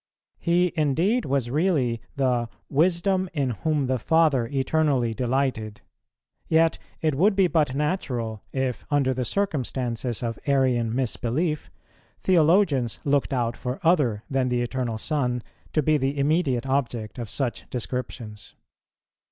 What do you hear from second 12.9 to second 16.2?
looked out for other than the Eternal Son to be the